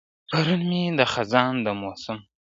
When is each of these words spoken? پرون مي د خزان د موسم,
پرون 0.29 0.61
مي 0.69 0.83
د 0.97 0.99
خزان 1.13 1.53
د 1.65 1.67
موسم, 1.81 2.19